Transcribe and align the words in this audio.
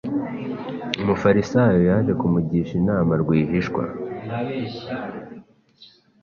Umufarisayo 1.01 1.79
Yaje 1.89 2.11
kumugisha 2.19 2.73
inama 2.81 3.11
rwihishwa, 3.21 3.83